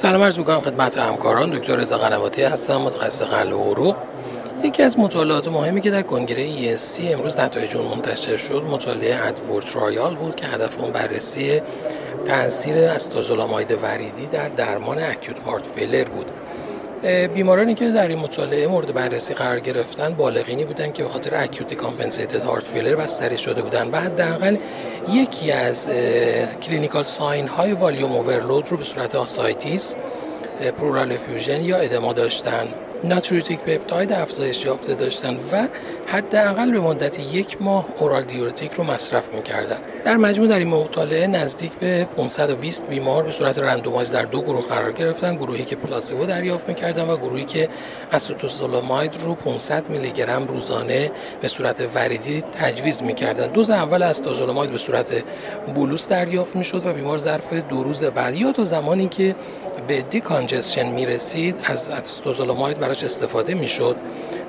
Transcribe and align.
سلام 0.00 0.22
عرض 0.22 0.38
می‌کنم 0.38 0.60
خدمت 0.60 0.98
همکاران. 0.98 1.50
دکتر 1.50 1.76
رضا 1.76 1.98
قنواتی 1.98 2.42
هستم 2.42 2.76
متخصص 2.76 3.22
قلب 3.22 3.56
و 3.56 3.70
عروق 3.70 3.96
یکی 4.64 4.82
از 4.82 4.98
مطالعات 4.98 5.48
مهمی 5.48 5.80
که 5.80 5.90
در 5.90 6.02
کنگره 6.02 6.76
ESC 6.76 7.00
امروز 7.04 7.38
نتایج 7.38 7.76
اون 7.76 7.86
منتشر 7.86 8.36
شد 8.36 8.62
مطالعه 8.70 9.26
ADVOR 9.26 9.62
trial 9.62 10.14
بود 10.16 10.36
که 10.36 10.46
هدف 10.46 10.80
اون 10.80 10.92
بررسی 10.92 11.62
تاثیر 12.24 12.78
acetazolamide 12.78 13.78
وریدی 13.82 14.26
در 14.26 14.48
درمان 14.48 14.98
acute 14.98 15.38
heart 15.38 15.66
failure 15.66 16.04
بود. 16.04 16.26
بیمارانی 17.34 17.74
که 17.74 17.90
در 17.90 18.08
این 18.08 18.18
مطالعه 18.18 18.66
مورد 18.66 18.94
بررسی 18.94 19.34
قرار 19.34 19.60
گرفتن 19.60 20.14
بالغینی 20.14 20.64
بودند 20.64 20.94
که 20.94 21.02
به 21.02 21.08
خاطر 21.08 21.36
acute 21.36 21.74
decompensated 21.74 22.42
heart 22.42 22.64
failure 22.64 22.94
بستری 22.94 23.38
شده 23.38 23.62
بودند 23.62 23.94
و 23.94 24.00
حداقل 24.00 24.56
یکی 25.12 25.52
از 25.52 25.88
clinical 26.62 27.02
sign 27.02 27.48
های 27.48 27.72
volume 27.72 28.12
overload 28.12 28.70
رو 28.70 28.76
به 28.76 28.84
صورت 28.84 29.14
ascites 29.14 29.96
pleural 30.78 31.16
effusion 31.16 31.64
یا 31.64 31.76
edema 31.76 32.12
داشتن. 32.12 32.68
natriuretic 33.04 33.60
peptide 33.60 34.12
افزایش 34.12 34.64
یافته 34.64 34.94
داشتن 34.94 35.36
و 35.52 35.68
حداقل 36.06 36.70
به 36.70 36.80
مدت 36.80 37.34
یک 37.34 37.62
ماه 37.62 37.86
oral 37.98 38.24
diuretic 38.24 38.72
رو 38.72 38.84
مصرف 38.84 39.34
می‌کردن. 39.34 39.76
در 40.04 40.16
مجموع 40.16 40.48
در 40.48 40.58
این 40.58 40.68
مطالعه 40.68 41.26
نزدیک 41.26 41.72
به 41.72 42.08
520 42.16 42.86
بیمار 42.86 43.22
به 43.22 43.30
صورت 43.30 43.58
randomize 43.58 44.12
در 44.12 44.24
دو 44.24 44.42
گروه 44.42 44.66
قرار 44.66 44.92
گرفتن 44.92 45.36
گروهی 45.36 45.64
که 45.64 45.76
placebo 45.76 46.26
دریافت 46.26 46.68
می‌کردن 46.68 47.04
و 47.08 47.16
گروهی 47.16 47.44
که 47.44 47.68
acetazolamide 48.12 49.22
رو 49.22 49.34
500 49.34 49.88
میلی 49.88 50.10
گرم 50.10 50.46
روزانه 50.46 51.10
به 51.40 51.48
صورت 51.48 51.96
وریدی 51.96 52.42
تجویز 52.60 53.02
می‌کردن. 53.02 53.46
دوز 53.46 53.70
اول 53.70 54.02
acetazolamide 54.02 54.70
به 54.70 54.78
صورت 54.78 55.06
bolus 55.74 56.08
دریافت 56.08 56.56
می‌شد 56.56 56.86
و 56.86 56.92
بیمار 56.92 57.18
ظرف 57.18 57.52
دو 57.52 57.82
روز 57.82 58.04
بعد 58.04 58.34
یا 58.34 58.52
تا 58.52 58.64
زمانی 58.64 59.08
که 59.08 59.34
به 59.90 60.02
decongestion 60.02 60.92
می‌رسید 60.92 61.56
از 61.64 61.90
acetazolamide 61.90 62.78
براش 62.78 63.04
استفاده 63.04 63.54
می‌شد 63.54 63.96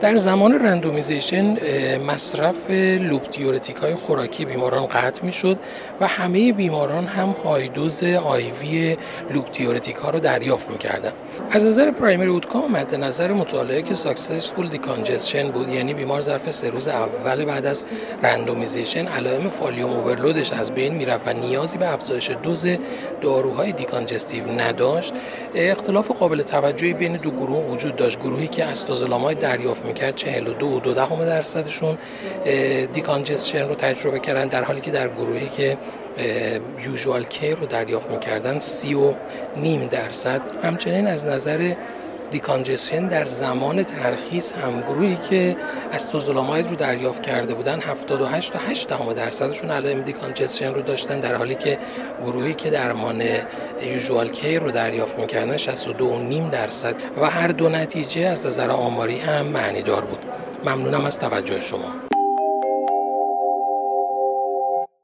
در 0.00 0.16
زمان 0.16 0.52
randomization 0.52 1.56
مصرف 1.98 2.70
loop 3.00 3.30
diuretic 3.36 3.76
های 3.76 3.94
خوراکی 3.94 4.44
بیماران 4.44 4.86
قطع 4.86 5.24
می 5.24 5.32
شد 5.32 5.58
و 6.00 6.06
همه 6.06 6.52
بیماران 6.52 7.04
هم 7.04 7.34
high 7.44 7.74
dose 7.74 8.04
IV 8.04 8.96
loop 9.30 9.52
diuretic 9.52 9.96
ها 9.96 10.10
رو 10.10 10.20
دریافت 10.20 10.70
می 10.70 10.78
کردن. 10.78 11.12
از 11.50 11.66
نظر 11.66 11.90
primary 11.90 12.28
outcome 12.28 12.72
مد 12.72 12.94
نظر 12.94 13.32
مطالعه 13.32 13.82
که 13.82 13.94
successful 13.94 14.68
decongestion 14.68 15.50
بود 15.50 15.68
یعنی 15.68 15.94
بیمار 15.94 16.20
ظرف 16.20 16.50
سه 16.50 16.70
روز 16.70 16.88
اول 16.88 17.44
بعد 17.44 17.66
از 17.66 17.84
randomization 18.22 19.06
علائم 19.06 19.48
volume 19.48 19.90
overload 19.90 20.40
ش 20.40 20.52
از 20.52 20.72
بین 20.72 20.94
می‌رفت 20.94 21.28
و 21.28 21.32
نیازی 21.32 21.78
به 21.78 21.92
افزایش 21.92 22.30
دوز 22.42 22.66
داروهای 23.20 23.72
decongestive 23.72 24.48
نداشت 24.48 25.12
اختلاف 25.54 26.10
قابل 26.10 26.42
توجهی 26.42 26.92
بین 26.92 27.16
دو 27.16 27.30
گروه 27.30 27.64
وجود 27.64 27.96
داشت. 27.96 28.20
گروهی 28.20 28.48
که 28.48 28.64
acetazolamide 28.64 29.38
دریافت 29.38 29.86
می‌کرد 29.86 30.16
42 30.16 30.66
و 30.66 30.80
دو 30.80 30.94
دهم 30.94 31.24
درصدشون 31.24 31.98
decongestion 32.92 33.68
رو 33.68 33.74
تجربه 33.74 34.18
کردن 34.18 34.48
در 34.48 34.64
حالی 34.64 34.80
که 34.80 34.90
در 34.90 35.08
گروهی 35.08 35.48
که 35.48 35.78
usual 36.86 37.24
care 37.24 37.54
رو 37.54 37.66
دریافت 37.66 38.10
می‌کردن 38.10 38.58
سی 38.58 38.94
و 38.94 39.14
نیم 39.56 39.86
درصد. 39.86 40.40
همچنین 40.62 41.06
از 41.06 41.26
نظر 41.26 41.72
decongestion 42.30 43.08
در 43.08 43.24
زمان 43.24 43.82
ترخیص 43.82 44.52
هم 44.52 44.80
گروهی 44.80 45.16
که 45.30 45.56
استوزولاماید 45.92 46.70
رو 46.70 46.76
دریافت 46.76 47.22
کرده 47.22 47.54
بودن 47.54 47.80
78 47.80 48.52
تا 48.52 48.58
8 48.58 48.88
دهم 48.88 49.12
درصدشون 49.12 49.70
علائم 49.70 50.02
دیکانجسشن 50.02 50.74
رو 50.74 50.82
داشتن 50.82 51.20
در 51.20 51.34
حالی 51.34 51.54
که 51.54 51.78
گروهی 52.22 52.54
که 52.54 52.70
درمان 52.70 53.22
یوزوال 53.82 54.28
کیر 54.28 54.62
رو 54.62 54.70
دریافت 54.70 55.18
می‌کردن 55.18 55.56
62 55.56 56.18
نیم 56.18 56.48
درصد. 56.48 56.94
و 57.20 57.30
هر 57.30 57.48
دو 57.48 57.68
نتیجه 57.68 58.26
از 58.26 58.46
نظر 58.46 58.70
آماری 58.70 59.18
هم 59.18 59.46
معنی 59.46 59.82
دار 59.82 60.04
بود. 60.04 60.18
ممنونم 60.64 61.04
از 61.04 61.18
توجه 61.18 61.60
شما. 61.60 62.07